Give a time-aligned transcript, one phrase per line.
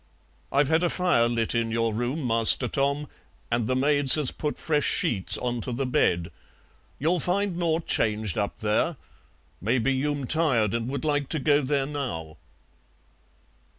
[0.51, 3.07] I've had a fire lit in your room, Master Tom,
[3.51, 6.31] and the maids has put fresh sheets on to the bed.
[6.97, 8.97] You'll find nought changed up there.
[9.61, 12.37] Maybe you'm tired and would like to go there now."